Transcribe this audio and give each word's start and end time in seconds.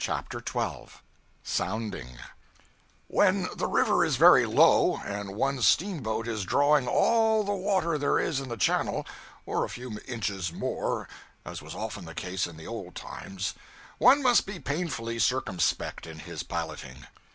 CHAPTER 0.03 0.41
12 0.41 1.03
Sounding 1.43 2.17
WHEN 3.07 3.47
the 3.55 3.67
river 3.67 4.03
is 4.03 4.15
very 4.15 4.47
low, 4.47 4.97
and 5.05 5.35
one's 5.35 5.67
steamboat 5.67 6.27
is 6.27 6.43
'drawing 6.43 6.87
all 6.87 7.43
the 7.43 7.53
water' 7.53 7.99
there 7.99 8.17
is 8.17 8.39
in 8.39 8.49
the 8.49 8.57
channel, 8.57 9.05
or 9.45 9.63
a 9.63 9.69
few 9.69 9.99
inches 10.07 10.51
more, 10.51 11.07
as 11.45 11.61
was 11.61 11.75
often 11.75 12.05
the 12.05 12.15
case 12.15 12.47
in 12.47 12.57
the 12.57 12.65
old 12.65 12.95
times, 12.95 13.53
one 13.99 14.23
must 14.23 14.47
be 14.47 14.59
painfully 14.59 15.19
circumspect 15.19 16.07
in 16.07 16.17
his 16.17 16.41
piloting. 16.41 17.05